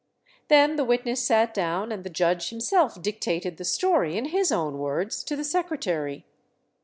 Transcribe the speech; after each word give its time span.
Then 0.47 0.77
the 0.77 0.83
witness 0.83 1.23
sat 1.23 1.53
down 1.53 1.91
and 1.91 2.03
the 2.03 2.09
judge 2.09 2.49
himself 2.49 2.99
dictated 2.99 3.57
the 3.57 3.63
story 3.63 4.17
in 4.17 4.25
his 4.25 4.51
own 4.51 4.79
words 4.79 5.23
to 5.25 5.35
the 5.35 5.43
secretary. 5.43 6.25